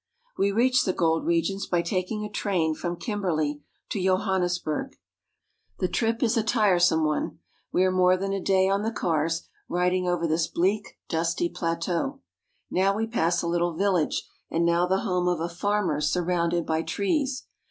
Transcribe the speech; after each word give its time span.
We 0.35 0.51
reach 0.51 0.83
the 0.85 0.93
gold 0.93 1.27
regions 1.27 1.67
by 1.67 1.83
taking 1.83 2.25
a 2.25 2.29
train 2.31 2.73
from 2.73 2.95
Kim 2.95 3.21
berley 3.21 3.61
to 3.89 4.01
Johannesburg 4.01 4.37
(y5 4.37 4.39
han'nes 4.39 4.63
burg). 4.63 4.97
The 5.77 5.87
trip 5.87 6.23
is 6.23 6.35
a 6.35 6.41
w 6.41 6.43
THE 6.43 6.51
GOLD 6.51 6.63
MINES 6.63 6.81
OF 6.81 6.81
SOUTH 6.81 6.95
AFRICA 6.95 7.01
30s 7.05 7.05
tiresome 7.05 7.05
one. 7.05 7.39
We 7.71 7.83
are 7.83 7.91
more 7.91 8.17
than 8.17 8.33
a 8.33 8.43
day 8.43 8.67
on 8.67 8.81
the 8.81 8.91
cars, 8.91 9.47
riding 9.69 10.05
1 10.05 10.13
over 10.13 10.25
this 10.25 10.47
bleak, 10.47 10.97
dusty 11.07 11.49
plateau. 11.49 12.19
Now 12.71 12.97
we 12.97 13.05
pass 13.05 13.43
a 13.43 13.47
little 13.47 13.75
village, 13.75 14.27
and 14.49 14.65
now 14.65 14.87
the 14.87 15.01
home 15.01 15.27
of 15.27 15.39
a 15.39 15.47
farmer 15.47 16.01
surrounded 16.01 16.65
by 16.65 16.81
trees. 16.81 17.45